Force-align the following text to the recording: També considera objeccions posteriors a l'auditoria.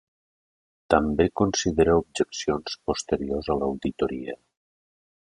També 0.93 1.25
considera 1.41 1.97
objeccions 2.03 2.77
posteriors 2.91 3.51
a 3.55 3.57
l'auditoria. 3.59 4.35